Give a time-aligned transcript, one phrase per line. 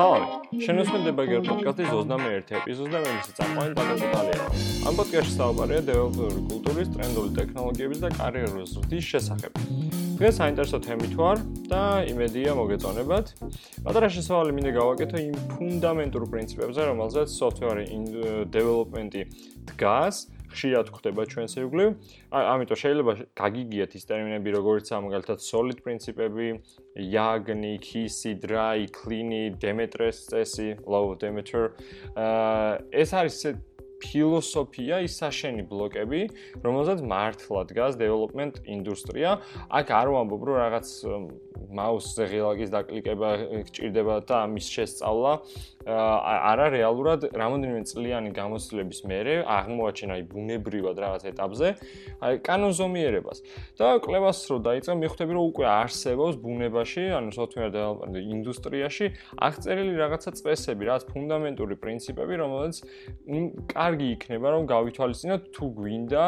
[0.00, 0.60] სალამი.
[0.64, 4.44] შენოსმენდება გერ პოდკასტის 21 ეპიზოდზე მე მისი წამყვანი დაგაწყვეტილია.
[4.88, 9.52] ამ პოდკასტში საუბარია დეველოპერული კულტურის, ტრენდული ტექნოლოგიების და კარიერული ზრდის შესახებ.
[10.20, 11.36] დღეს საინტერესო თემით ვარ
[11.72, 11.82] და
[12.12, 13.26] იმედია მოგეწონებათ.
[13.84, 17.80] პატარა შესავალი მინდა გავაკეთო იმ ფუნდამენტურ პრინციპებზე, რომელზეც software
[18.56, 19.22] development-ი
[19.68, 20.16] დგას.
[20.50, 21.90] ხშირად ხდება ჩვენს ირგვლივ.
[22.30, 26.46] ამიტომ შეიძლება გაგიგიათ ის ტერმინები, როგორც ამგალთად solid პრინციპები,
[26.98, 31.70] YAGNI, KISI, DRY, CLEANI, Demetres წესი, Low Demeter.
[32.14, 33.36] აა ეს არის
[34.02, 36.22] ფილოსოფია, ის საშენი ბლოკები,
[36.64, 39.30] რომელზეც მართლა დგას development ინდუსტრია.
[39.68, 40.86] აქ არ ვამბობ, რომ რაღაც
[41.70, 43.28] მაუსზე ღილაკის დაკლიკება
[43.68, 45.32] გჭირდება და ამის შესწავლა.
[45.80, 51.68] არა რეალურად რამოდენიმე წლიანი გამოცდილების მერე აღმოაჩინა აი ბუნებრივად რაღაც ეტაპზე
[52.20, 53.38] აი კანონზომიერებას
[53.80, 59.06] და კლევას რო დაიწყე მიხვდები რომ უკვე არსებობს ბუნებაში ანუ development ინდუსტრიაში
[59.40, 62.76] აღწერილი რაღაცა წესები რაც ფუნდამენტური პრინციპები რომელიც
[63.90, 66.24] კარგი იქნება რომ გავითვალისწინოთ თუ გვინდა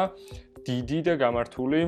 [0.67, 1.79] დიდი და გამართული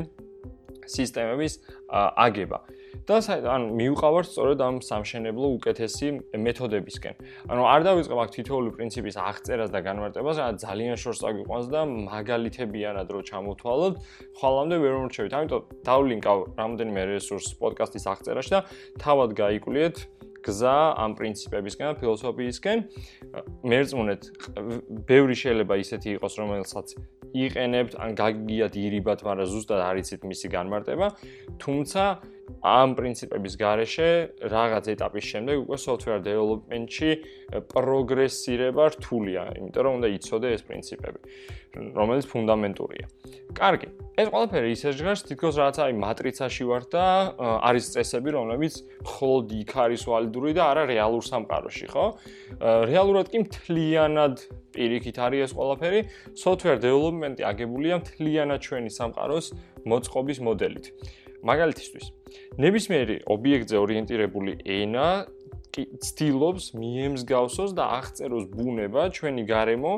[0.88, 1.54] სისტემების
[1.92, 2.60] აგება.
[3.06, 6.08] და ანუ მიუყავართ სწორედ ამ სამშენებლო უკეთესი
[6.42, 7.16] მეთოდებისკენ.
[7.52, 13.08] ანუ არ დავიწყებ აქ თითოეული პრინციპის აღწერას და განმარტებას, რა ძალიან შორს წაგვიყვანს და მაგალითებიანად
[13.14, 13.94] რო ჩამოთვალოთ,
[14.40, 15.34] ხვალამდე ვერ მომრჩევით.
[15.38, 18.60] ამიტომ დავლინკავ რამოდენიმე რესურს პოდკასტის აღწერაში და
[18.98, 19.96] თავად გაიკლიეთ
[20.46, 22.78] გზა ამ პრინციპებისკენ ფილოსოფიისკენ.
[23.66, 24.22] მერწმუნეთ,
[25.10, 26.88] ბევრი შეიძლება ისეთი იყოს, რომელსაც
[27.36, 31.08] იყენებთ, ან გაგიგიათ ირიბად, მაგრამ ზუსტად არ იცით მისი განმარტება.
[31.60, 32.04] თუმცა
[32.66, 34.10] ამ პრინციპების გარეშე
[34.54, 37.12] რაღაც ეტაპის შემდეგ უკვე software development-ში
[37.74, 41.20] პროგრესირება რთულია, იმიტომ რომ უნდა იცოდე ეს პრინციპები,
[41.98, 43.06] რომელიც ფუნდამენტურია.
[43.56, 43.88] კარგი.
[44.16, 47.06] ეს ყველაფერი ისე ჟღერს, თითქოს რაღაც აი მატრიცაში ვარ და
[47.68, 52.06] არის წესები, რომლებიც მხოლოდ იქ არის ვალიდური და არა რეალურ სამყაროში, ხო?
[52.92, 54.36] რეალურად კი მთლიანად
[54.76, 56.00] პირიქით არის ეს ყველაფერი.
[56.36, 59.46] software development-ი აგებულია მთლიანად ჩვენი სამყაროს
[59.84, 60.86] მოწყობის მოდელით.
[61.46, 62.06] მაგალითისთვის
[62.62, 65.10] ნებისმიერი ობიექტზე ორიენტირებული ენა
[65.76, 69.94] ცდილობს მიემსგავსოს და აღწეროს ბუნება ჩვენი გარემო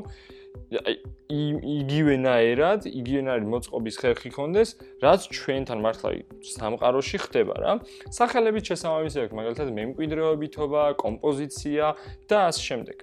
[1.28, 4.70] იგივენაერად, იგივენაირი მოწყობის ხერხი კონდეს,
[5.04, 6.10] რაც ჩვენთან მართლა
[6.44, 7.72] სამყაროში ხდება რა.
[8.10, 11.86] სახელებით შესაბამისი აქვს, მაგალითად მემკვიდრეობითობა, კომპოზიცია
[12.26, 12.98] და ასე შემდეგ.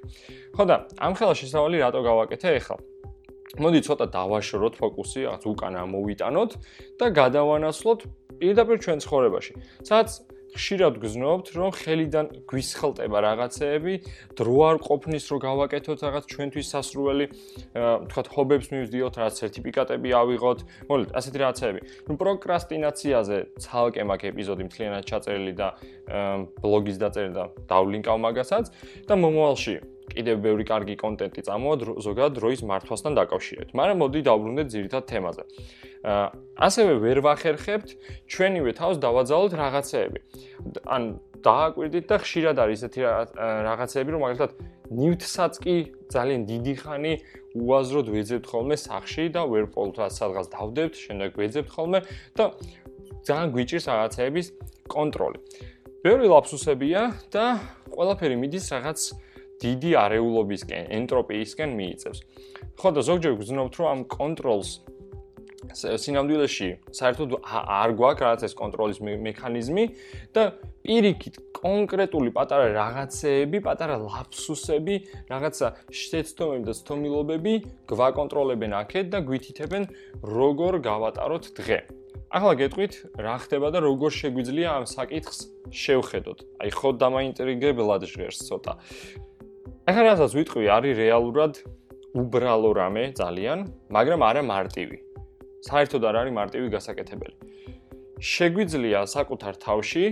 [0.56, 2.78] ხო და ამ ხელა შესავალი რატო გავაკეთე ახლა?
[3.54, 6.50] მოდი ცოტა დავაშოროთ ფოკუსი, რაღაც უკან ამოვიტანოთ
[6.98, 8.00] და გადავანაცვლოთ
[8.44, 9.52] პირდაპირ ჩვენ ცხოვრებაში.
[9.88, 10.10] სადაც
[10.54, 13.94] ხშირად გზნობთ, რომ ხელიდან გვისხლტება რაღაცეები,
[14.38, 17.26] დრო არ ყოფნის, რომ გავაკეთოთ რაღაც ჩვენთვის სასრუელი,
[17.74, 21.80] თქვათ, ჰობებს მივდიოთ, რაღაც სერტიფიკატები ავიღოთ, მოგეთ, ასეთი რაღაცეები.
[22.06, 25.68] ნუ პროკრასტინაციაზე ცალკე მაქვს ეპიზოდი მთლიანად ჩაწერილი და
[26.62, 28.64] ბლოგის დაწერილი და დავლინკავ მაგასაც
[29.10, 33.70] და მომავალში კიდევ ბევრი კარგი კონტენტი წამოვა ზოგადად დროის მართვასთან დაკავშირებით.
[33.78, 35.44] მაგრამ მოდი დავბრუნდეთ ძირითად თემაზე.
[36.60, 37.88] ასევე ვერ ვახერხებთ
[38.28, 40.20] ჩვენივე თავს დავაძალოთ რაღაცეები.
[40.84, 41.02] ან
[41.44, 43.00] დააკვირდით და ხშირად არის ესეთი
[43.68, 44.50] რაღაცეები, რომ მაგალითად
[44.92, 45.76] ნივთსაც კი
[46.12, 47.12] ძალიან დიდი ხანი
[47.56, 51.98] უაზროდ ვეძებთ ხოლმე სახში და ვერ პოლთას სადღაც დავდებთ, შემდეგ ვეძებთ ხოლმე
[52.36, 52.44] და
[53.24, 54.46] ძალიან გვიჭირს რაღაცეების
[54.88, 55.38] კონტროლი.
[56.04, 57.44] ბევრი ლაფსუსებია და
[57.88, 59.00] ყველაფერი მიდის რაღაც
[59.64, 62.18] დიდი არეულობისკენ, ენტროპიისკენ მიიწევს.
[62.78, 64.70] ხო და ზოგჯერ გძნობთ რომ ამ კონტროლს
[65.72, 69.84] სინამდვილეში საერთოდ არ გვაქვს რაღაც ეს კონტროლის მექანიზმი
[70.36, 70.42] და
[70.84, 74.96] პირიქით კონკრეტული პატარა რაღაცეები, პატარა ლაფსუსები,
[75.32, 77.54] რაღაცა შეცდომები და ცდომილობები
[77.88, 79.82] გვაკონტროლებენ აქეთ და გვითითებენ
[80.20, 81.78] როგორ გავატაროთ დღე.
[82.34, 85.38] ახლა გეტყვით რა ხდება და როგორ შეგვიძლია ამ საკითხს
[85.70, 86.38] შევხედოთ.
[86.60, 88.72] აი ხო დამაინტრიგებლად ჟღერს ცოტა.
[89.84, 91.58] ახლა რასაც ვიტყვი, არის რეალურად
[92.16, 93.58] უბრალო რამე ძალიან,
[93.92, 94.98] მაგრამ არა მარტივი.
[95.68, 97.36] საერთოდ არ არის მარტივი გასაკეთებელი.
[98.24, 100.04] შეგვიძლია საკუთარ თავში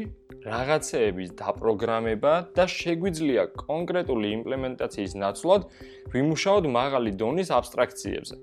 [0.45, 5.63] რაღაცეების დაპროგრამება და შეგვიძლია კონკრეტული იმპლემენტაციის ნაცვლად
[6.13, 8.37] ვიმუშაოთ მაღალი დონის აბსტრაქციებზე.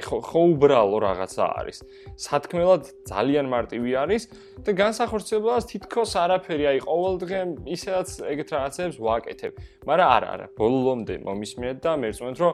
[0.00, 1.78] ხო ხო უბრალო რაღაცა არის.
[2.16, 4.22] სათქმელად ძალიან მარტივი არის
[4.64, 7.38] და განსახორციელებლად თითქოს არაფერი, აი ყოველდღე
[7.76, 9.52] ისედაც ეგეთ რაღაცებს ვაკეთებ.
[9.84, 12.52] მაგრამ არა, არა, ბოლომდე მომისმენთ და მერწმუნეთ, რომ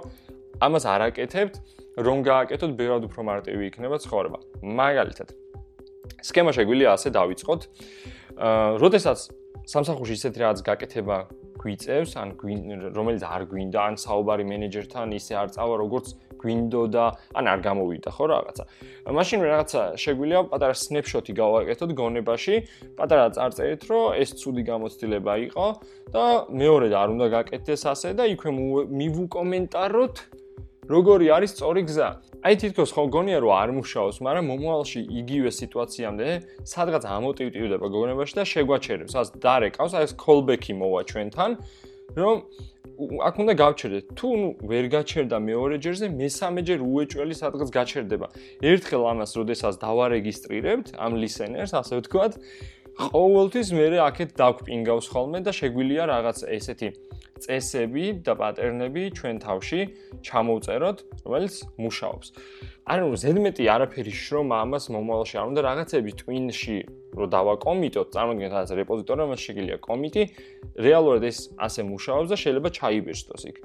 [0.67, 1.55] ამას არ აკეთებთ,
[2.03, 4.39] რომ გააკეთოთ ბევრად უფრო მარტივი იქნება ცხოვრება.
[4.63, 5.29] მაგალითად,
[6.27, 7.61] სქემა შეგვიძლია ასე დავიწყოთ.
[8.39, 9.19] აა, როდესაც
[9.69, 11.17] სამსახურში ისეთი რაღაც გაკეთება
[11.59, 12.29] გვიწევს, ან
[12.95, 16.07] რომელიც არ გვინდა, ან საუბარი მენეჯერთან ისე არ წავა, როგორც
[16.39, 18.65] გვინდოდა, ან არ გამოვიდა ხო რაღაცა.
[19.19, 22.57] მაშინ რაღაცა შეგვიძლია პატარა სნეპშოტი გავაკეთოთ გონებაში,
[22.95, 25.67] პატარა წარწერით, რომ ეს ცუდი გამოცდილება იყო
[26.15, 28.51] და მეორე და არ უნდა გაკეთდეს ასე და იქვე
[29.03, 30.17] მივუკომენტაროთ
[30.89, 32.09] როგორი არის სწორი გზა.
[32.39, 36.29] აი თითქოს ხო გონია რომ არ მუშაობს, მაგრამ მომავალში იგივე სიტუაციამდე
[36.71, 39.15] სადღაც ამოტივტივდება გონებაში და შეგვაჩერებს.
[39.19, 41.51] ას დარეკავს, აი ეს callback-ი მოვა ჩვენთან,
[42.15, 42.37] რომ
[42.99, 44.05] აქ უნდა გავჩერდეთ.
[44.19, 48.27] თუ ნუ ვერ გაჩერდა მეორე ჯერზე, მესამე ჯერ უეჭველი სადღაც გაჩერდება.
[48.63, 52.33] ერთხელ ამას როდესაც დავარეგისტრირებთ ამ listener-ს, ასე ვთქვათ,
[52.99, 56.89] ყოველთვის მე აქეთ დაგპინგავს ხოლმე და შეგვიძლია რაღაც ესეთი
[57.45, 59.81] წესები და პატერნები ჩვენ თავში
[60.27, 62.29] ჩამოვწეროთ, რომელიც მუშაობს.
[62.89, 66.77] ანუ ზედმეტი არაფერი შრომა ამას მომავალში არ უნდა რაღაცები twin-ში
[67.19, 70.23] რო დავაკომიტოთ, წარმოგიდგენთ რაღაც რეპოზიტორი, რომელშიც შეიძლება კომიტი,
[70.89, 73.57] რეალურად ეს ასე მუშაობს და შეიძლება ჩაიბეჭდოს იქ.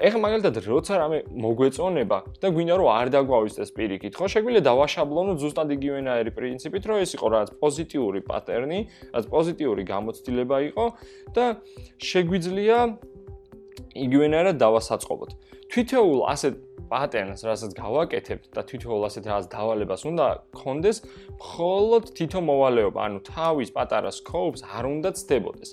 [0.00, 5.68] ეხლა მაგალითად როცა რამე მოგვეწონება და გვინდა რომ არ დაგვავისდეს პირიქით, ხო შეგვიძლია დავაშაბლონოთ ზუსტად
[5.76, 8.78] იგივენაირი პრინციპით, რომ ეს იყო რაღაც პოზიტიური პატერნი,
[9.12, 10.86] რაღაც პოზიტიური გამოცდილება იყო
[11.36, 11.44] და
[12.00, 12.78] შეგვიძლია
[14.06, 15.30] იგივენაირად დავასაწყობოთ.
[15.70, 16.54] თვითეულ ასეთ
[16.90, 20.26] პატერნს, რასაც გავაკეთებთ და თვითეულ ასეთ რაღაც დავალებას უნდა
[20.56, 20.98] გქონდეს,
[21.38, 25.70] მხოლოდ თითო მოვალეობა, ანუ თავის პატარა სკოპს არ უნდა ცდებოდეს.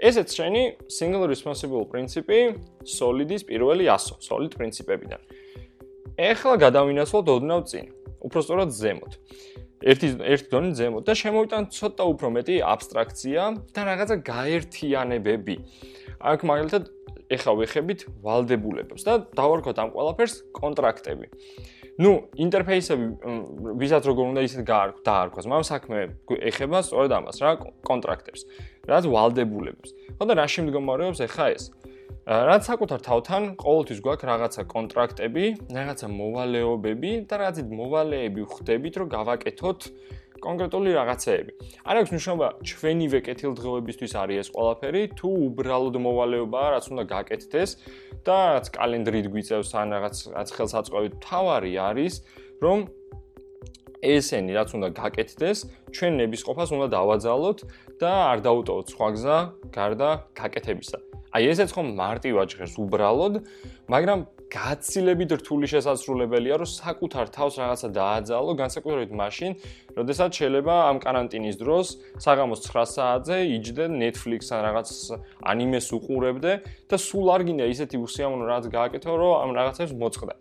[0.00, 0.62] ესეც შენი
[0.92, 2.38] single responsible პრინციპი
[2.84, 5.20] solid-ის პირველი 100, solid პრინციპებიდან.
[6.16, 7.86] ეხლა გადავინაცვლოთ ოდნავ წინ,
[8.24, 9.12] უფრო სწორად ზემოთ.
[9.84, 13.42] ერთი ერთი დონე ზემოთ და შემოვიტან ცოტა უფრო მეტი აბსტრაქცია
[13.76, 15.56] და რაღაცა გაერთიანებები.
[16.16, 16.82] აქ მაგალითად
[17.32, 21.26] ეხლა ვეხებით ვალდებულებებს და დავარქოთ ამ ყველაფერს კონტრაქტები.
[21.98, 23.04] ну ინტერფეისები
[23.80, 25.98] ვისაც როგორ უნდა ისეთ გაარქვას მაგრამ საქმე
[26.52, 27.52] ეხება სწორედ ამას რა
[27.88, 28.40] კონტრაქტებს
[28.86, 29.88] რაც ვალდებულებს
[30.20, 31.64] ხო და რა შემდგომარეობს ეხა ეს.
[32.26, 39.80] რაც საკუთარ თავთან ყოველთვის გვაქვს რაღაცა კონტრაქტები რაღაცა მოვალეობები და რაღაცით მოვალეები ვხდებით რომ გავაკეთოთ
[40.42, 41.52] კონკრეტული რაღაცეები.
[41.86, 47.70] არ აქვს მნიშვნელობა ჩვენივე კეთილდღეობისთვის არის ეს ყველაფერი, თუ უბრალოდ მოვალეობაა, რაც უნდა გაკეთდეს
[48.26, 52.14] და რაც კალენდრით გვიწევს ან რაღაც რაც ხელსაწყოებით თავარი არის,
[52.60, 52.78] რომ
[54.04, 55.58] ესენი რაც უნდა გაკეთდეს,
[55.94, 57.58] ჩვენ ნების ყოფას უნდა დავაძალოთ
[58.00, 59.38] და არ დაუტოვოთ სხვა გზა
[59.72, 60.98] გარდა გაკეთებისა.
[61.36, 63.34] აი ესეც ხომ მარტივად ჟღერს უბრალოდ,
[63.92, 64.20] მაგრამ
[64.56, 69.50] გაცილებით რთული შესაძლებელია, რომ საკუთარ თავს რაღაცა დააძალო, განსაკუთრებით მაშინ,
[69.98, 71.86] როდესაც შეიძლება ამ каранტინის დროს
[72.24, 74.88] საღამოს 9 საათზე იჯდე Netflix ან რაღაც
[75.52, 76.52] ანიმეს უყურებდე
[76.88, 80.34] და სულ არ გინდა ისეთი უსიამოვნო რაც გააკეთო, რომ ამ რაღაცებს მოწყდა.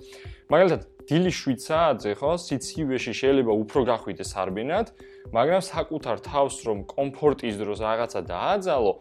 [0.47, 4.87] მაგალითად, დილის 7 საათზე ხო, სიცივეში შეიძლება უფრო გახვიდეს არბენად
[5.33, 8.93] მაგრამ საკუთარ თავს რომ კომფორტის დროს რაღაცა დააძალო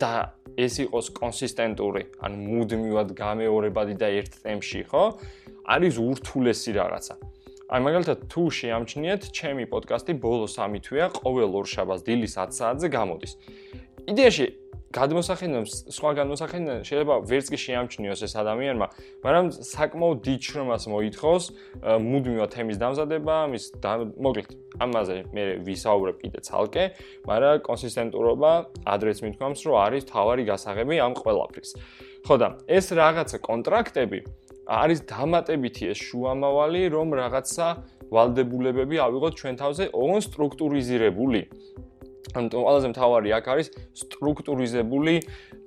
[0.00, 0.12] და
[0.58, 5.04] ეს იყოს კონსისტენტური, ან მუდმივად გამეორებადი და ერთ ტემპში, ხო?
[5.70, 7.14] არის ურთულესი რაღაცა.
[7.70, 12.88] აი მაგალითად თუ შეამჩნიეთ, ჩემი პოდკასტი ბოლო 3 თვეა ყოველ ორ შაბათს დილის 10 საათზე
[12.90, 13.32] გამოდის.
[14.08, 14.46] იდეაში
[14.90, 18.86] გადმოსახედნებს სხვა გადმოსახედნებს შეიძლება ვერც კი შეამჩნიოს ეს ადამიანმა,
[19.22, 21.44] მაგრამ საკმაოდ დიდ შრომას მოითხოვს
[22.10, 23.64] მუდმივად თემის დამზადება, მის
[24.18, 24.48] მოკლედ
[24.82, 26.84] ამაზე მე ვისაუბრებ კიდე ცალკე,
[27.22, 28.50] მაგრამ კონსისტენტურობა
[28.90, 31.70] ადრეც მithქვამს, რომ არის თავარი გასაღები ამ ყველაფრის.
[32.26, 34.18] ხო და ეს რაღაცა კონტრაქტები
[34.70, 37.66] არის დამატებითი ეს შუამავალი, რომ რაღაცა
[38.10, 41.40] ვალდებულებები ავიღოთ ჩვენ თავზე, ოღონ სტრუქტურიზირებული.
[42.36, 43.68] ანუ ყველაზე მთავარი აქ არის
[44.02, 45.14] სტრუქტურიზებული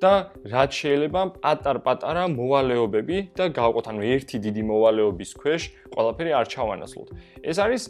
[0.03, 0.13] და
[0.53, 5.62] რაც შეიძლება პატარ-პატარა მოვალეობები და გავყოთ ანუ ერთი დიდი მოვალეობის ქვეშ
[5.95, 7.10] ყველაფერი არ ჩავანაცვლოთ.
[7.43, 7.81] ეს არის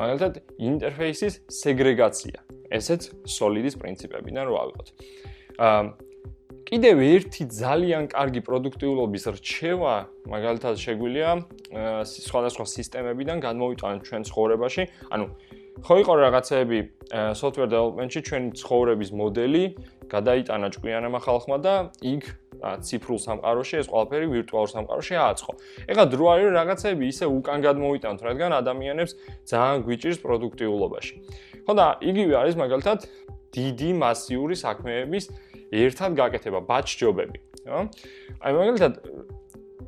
[0.00, 2.38] მაგალითად ინტერფეისის სეგრეგაცია.
[2.70, 4.88] ესეც solid-ის პრინციპებიდან რო ავიღოთ.
[5.62, 5.82] აა
[6.66, 9.94] კიდევ ერთი ძალიან კარგი პროდუქტიულობის რჩევა
[10.26, 11.30] მაგალითად შეგვიძლია
[12.26, 14.82] სხვადასხვა სისტემებიდან განმოვიტანოთ ჩვენ ცხოვრებაში.
[15.14, 15.26] ანუ
[15.84, 16.78] ხო იყო რაღაცეები
[17.36, 19.64] software development-ში ჩვენი ცხოვრების მოდელი
[20.08, 22.24] გადაიტანა ჭკვიანმა ხალხმა და იქ
[22.86, 25.52] ციფრულ სამყაროში ეს ყველაფერი ვირტუალურ სამყაროში ააწყო.
[25.92, 29.12] ეხლა დრო არის რაღაცეები ისე უკან გადმოვიტანთ, რადგან ადამიანებს
[29.44, 31.14] ძალიან გვიჭირს პროდუქტიულობაში.
[31.66, 32.98] ხო და იგივე არის მაგალითად
[33.52, 35.24] დიდი მასიური საქმეების
[35.76, 37.80] ერთად გაკეთება, batch job-ები, ხო?
[38.40, 38.92] აი მაგალითად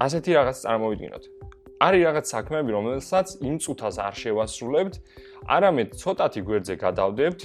[0.04, 1.37] ასეთი რაღაც წარმოვიდგინოთ.
[1.78, 4.94] არის რაღაც საქმეები, რომელსაც იმ წუთას არ შევასრულებთ,
[5.46, 7.40] არამედ ცოტათი გვერდზე გადავდებთ,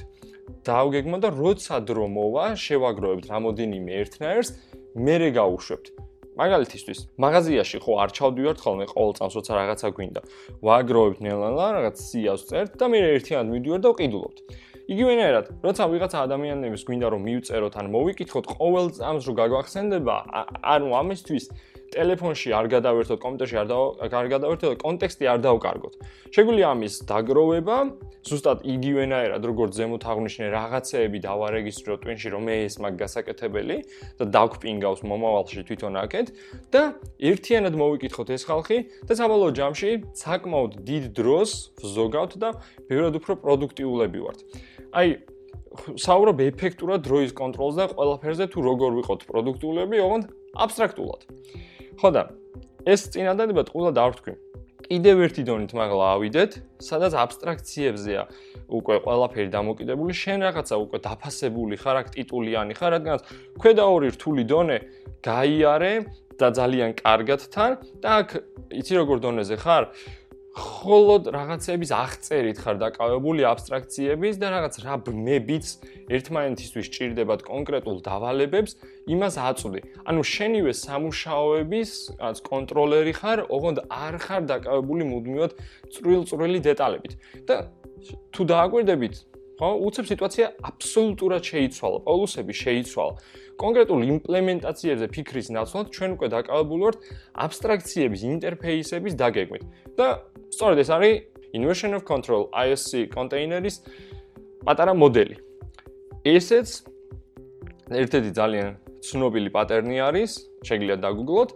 [0.66, 4.50] დავგეგმოთ და როცა დრო მოვა, შევაგროვებთ რამოდენიმე ერთნაირს,
[4.98, 5.86] მერე გავუშვებთ.
[6.34, 10.22] მაგალითისთვის, მაღაზიაში ხო არ ჩავდივართ ხოლმე ყოველ წამს, როცა რაღაცა გვინდა.
[10.66, 14.38] ვაგროვებთ ნელა-ნელა, რაღაც სიას წერთ და მე ერთიანად მივდივარ და ვყიდულობთ.
[14.84, 20.16] იგივენაირად, როცა ვიღაცა ადამიანების გვინდა რომ მივწეროთ ან მოვიკითხოთ ყოველ წამს რომ გაგვახსენდება,
[20.60, 21.46] ანუ ამისთვის
[21.94, 23.70] ტელეფონში არ გადავერთოთ, კომპიუტერში არ
[24.20, 25.94] არ გადავერთოთ, კონტექსტი არ დავკარგოთ.
[26.34, 27.78] შეგვიძლია ამის დაგროვება,
[28.24, 33.78] ზუსტად იგივენაერად როგორც ზემოთ აღნიშნე რაღაცეები დავარეგისტროთ Twin-ში, რომ ეს მაგ გასაკეთებელი
[34.20, 36.28] და დაგვპინგავს მომავალში თვითონ აქეთ
[36.72, 36.82] და
[37.20, 39.92] ერთიანად მოვიკითხოთ ეს ხალხი და საბოლოო ჯამში
[40.24, 41.52] საკმაოდ დიდ დროს
[41.84, 42.50] ვზოგავთ და
[42.88, 44.40] ბევრად უფრო პროდუქტიულები ვართ.
[44.94, 45.08] აი
[45.74, 51.22] საუბრობ ეფექტურად დროის კონტროლს და ყველაფერზე თუ როგორ ვიყოთ პროდუქტიულები, ოღონდ აბსტრაქტულად.
[52.00, 52.24] ხო და
[52.84, 54.34] ეს წინადადება ყველა დავთქვი.
[54.84, 56.52] კიდევ ერთი დონით მაგლა ავიდეთ,
[56.84, 58.24] სადაც აბსტრაქციებზეა
[58.68, 63.18] უკვე ყველაფერი დამოკიდებული, შენ რაღაცა უკვე დაფასებული ხარ, აქ ტიტულიანი ხარ, რადგან
[63.64, 64.78] ქვედა ორი რთული დონე
[65.24, 65.94] გაიარე
[66.36, 67.72] და ძალიან კარგად თან
[68.04, 68.30] და აქ
[68.76, 69.84] იცი როგორ დონეზე ხარ?
[70.59, 75.67] холод რაღაცების აღწერით ხარ დაკავებული აბსტრაქციების და რაღაც რა ბნებიც
[76.11, 78.75] ერთმანეთისთვის ჭირდებათ კონკრეტულ დავალებებს
[79.15, 79.81] იმას აწვდი.
[80.09, 85.53] ანუ შენივე სამუშაოების რაც კონტროლერი ხარ, ოღონდ არ ხარ დაკავებული მუდმივად
[85.95, 87.13] წვრილ-წვრილი დეტალებით.
[87.47, 87.71] და
[88.35, 89.15] თუ დააკვირდებით,
[89.59, 93.15] ხო, უცებ სიტუაცია აბსოლუტურად შეიცვალა, პოლუსები შეიცვალა.
[93.59, 96.99] კონკრეტულ იმპლემენტაციებზე ფიქრის ნაცვლად ჩვენ უკვე დაკავებული ვართ
[97.35, 99.63] აბსტრაქციების ინტერფეისების დაგეგმით.
[99.99, 100.07] და
[100.54, 101.14] სწორედ ეს არის
[101.58, 103.82] inversion of control ISC კონტეინერის
[104.66, 105.36] პატარა მოდელი.
[106.24, 106.70] ესეც
[107.92, 108.70] ერთ-ერთი ძალიან
[109.04, 110.32] ცნობილი პატერნი არის,
[110.64, 111.50] შეგიძლიათ დაგუგლოთ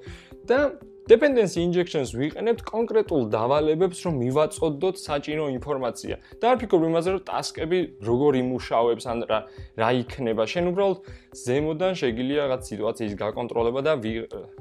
[0.49, 0.59] და
[1.07, 6.15] dependency injections ვიყენებთ კონკრეტულ დავალებებს, რომ მივაწოდოთ საჭირო ინფორმაცია.
[6.41, 9.39] და არ ფიქრობ იმაზე, რომ ტასკები როგორ იმუშავებს ან რა
[9.79, 10.43] რა იქნება.
[10.51, 10.99] შენ უბრალოდ
[11.47, 13.93] ზემოდან შეგიძლია რაღაც სიტუაციის გაკონტროლება და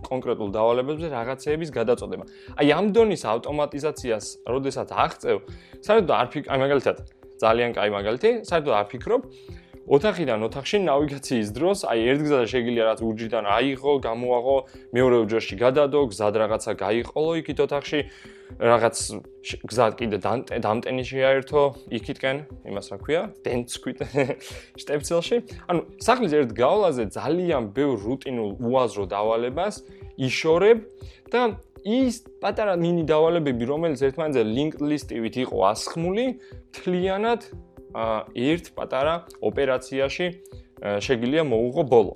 [0.07, 2.25] კონკრეტულ დავალებებზე რაღაცეების გადაწოდება.
[2.63, 5.37] აი ამ დონის ავტომატიზაციას, როდესაც აღწევ,
[5.83, 6.97] საერთოდ არ ფიქრ, აი მაგალითად,
[7.43, 9.23] ძალიან კაი მაგალითი, საერთოდ არ ფიქრობ
[9.87, 14.57] ოთახიდან ოთახში ნავიგაციის დროს, აი ერთ გზაზე შეგიძლია რაც უჯრიდან აიღო, გამოაღო,
[14.97, 18.01] მეორე უჯრაში გადადო, გზად რაღაცა გაიყოლო იქით ოთახში,
[18.59, 18.97] რაღაც
[19.63, 20.19] გზად კიდე
[20.63, 21.63] დამტენი შეაერთო
[21.99, 23.99] იქითკენ, იმას რა ქვია, დენც ქვით
[24.83, 25.37] შტეფცელში.
[25.71, 29.83] ანუ სახლის ერთ გავლაზე ძალიან ბევრ რუტინულ უაზრო დავალებას
[30.19, 30.83] იშორებ
[31.31, 36.27] და ის პატარა მინი დავალებები, რომელიც ერთმანეთზე linked list-ივით იყო ასხმული,
[36.75, 37.47] თლიანად
[38.37, 40.27] ერთ პატარა ოპერაციაში
[40.77, 42.13] შეგვიძლია მოუღო ბოლო.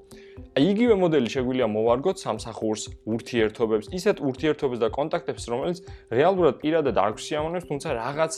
[0.60, 5.78] იგივე მოდელი შეგვიძლია მოვარგოთ სამსახურს, ურთიერთობებს, ისეთ ურთიერთობებს და კონტაქტებს, რომელიც
[6.12, 8.32] რეალურად პირადად არ გვსიამოვნებს, თუმცა რაღაც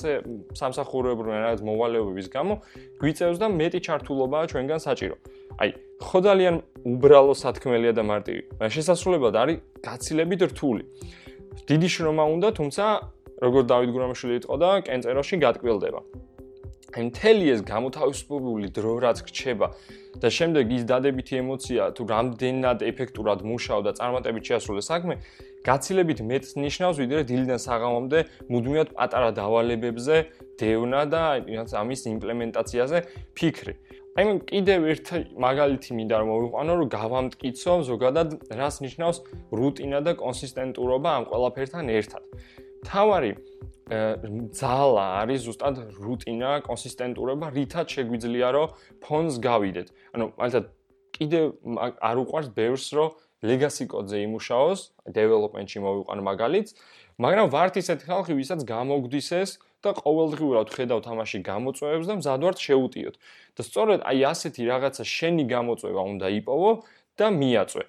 [0.60, 2.54] სამსახურებრივი რაღაც მოვალეობების გამო
[3.02, 5.16] გვიწევს და მეტი ჩართულობაა ჩვენგან საჭირო.
[5.62, 5.70] აი,
[6.02, 6.54] ხო ძალიან
[6.86, 8.42] უბრალო სათქმელია და მარტივი.
[8.62, 10.82] შესაძლებლად არის გაცილებით რთული.
[11.70, 12.84] დიდი შრომა უნდა, თუმცა
[13.42, 16.00] როგორც დავით გურამაშვილი იტყოდა და კენწეროში გატკბილდება.
[16.92, 19.68] აი მთელი ეს გამოთავისუფლებული დრო რაც გრჩება
[20.20, 25.14] და შემდეგ ის დადებითი ემოცია თუ რამდენად ეფექტურად მუშაობ და წარმატებით შეასრულე საქმე
[25.64, 28.18] გაცილებით მეტს ნიშნავს ვიდრე დილიდან საღამომდე
[28.52, 30.16] მუდმივად პატარა დავალებებზე
[30.60, 32.98] დევნა და რაც ამის იმპლემენტაციაზე
[33.38, 33.74] ფიქრი.
[34.12, 35.06] აი მე კიდევ ერთ
[35.40, 39.18] მაგალითი მინდა რომ მოვიყვანო რომ გავამტკიცო ზოგადად რას ნიშნავს
[39.56, 42.22] რუტინა და კონსისტენტურობა ამ ყველაფერთან ერთად.
[42.86, 43.32] თავარი
[43.92, 48.72] ძალა არის ზუსტად რუტინა, კონსისტენტურობა, რითაც შეგვიძლია რომ
[49.04, 49.88] ფონს გავიდეთ.
[50.14, 50.64] ანუ მაგალითად
[51.12, 51.40] კიდე
[52.00, 53.08] არ უყვარს ბევრს რომ
[53.42, 54.80] legacy code-ზე იმუშაოს,
[55.18, 56.70] development-ში მოვიყვანო მაგალითს,
[57.18, 59.50] მაგრამ ვართ ისეთი ხალხი, ვისაც გამოგვდის ეს
[59.82, 63.14] და ყოველდღიურად ხედავ თამაში გამოწვევებს და მზადვართ შეუტიოთ.
[63.58, 66.70] და სწორედ აი ასეთი რაღაცა შენი გამოწვევა უნდა იპოვო
[67.18, 67.84] და მიაწვე.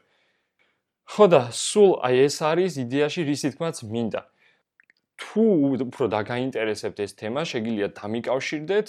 [1.14, 4.22] ხო და სულ აი ეს არის იდეაში რის თქმაც მინდა.
[5.24, 5.44] თუ
[5.88, 8.88] უფრო დაგაინტერესებთ ეს თემა, შეგიძლიათ დამიკავშირდეთ,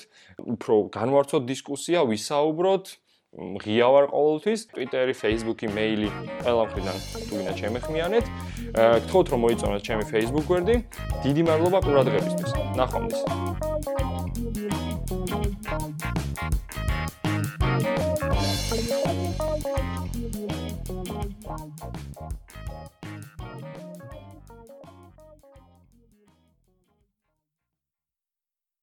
[0.54, 2.86] უფრო განვარცოთ დისკუსია, ვისაუბროთ.
[3.34, 6.10] ღია ვარ ყოველთვის, Twitter-ი, Facebook-ი, mail-ი,
[6.42, 8.24] ყველა მხრიდან თუ გინდა ჩემეხმიანეთ.
[8.78, 10.76] გთხოვთ რომ მოიწონოთ ჩემი Facebook გვერდი.
[11.24, 12.50] დიდი მადლობა ყურადღებისთვის.
[12.78, 13.20] ნახვამდის.
[18.74, 19.93] Thank you.